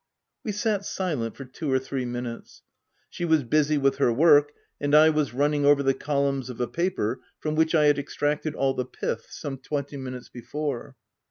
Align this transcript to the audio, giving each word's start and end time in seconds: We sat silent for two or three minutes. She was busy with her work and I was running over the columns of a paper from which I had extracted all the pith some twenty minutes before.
We 0.43 0.51
sat 0.51 0.83
silent 0.83 1.35
for 1.37 1.45
two 1.45 1.71
or 1.71 1.77
three 1.77 2.05
minutes. 2.05 2.63
She 3.07 3.23
was 3.23 3.43
busy 3.43 3.77
with 3.77 3.97
her 3.97 4.11
work 4.11 4.51
and 4.79 4.95
I 4.95 5.11
was 5.11 5.31
running 5.31 5.63
over 5.63 5.83
the 5.83 5.93
columns 5.93 6.49
of 6.49 6.59
a 6.59 6.67
paper 6.67 7.21
from 7.39 7.53
which 7.53 7.75
I 7.75 7.85
had 7.85 7.99
extracted 7.99 8.55
all 8.55 8.73
the 8.73 8.83
pith 8.85 9.27
some 9.29 9.59
twenty 9.59 9.97
minutes 9.97 10.29
before. 10.29 10.95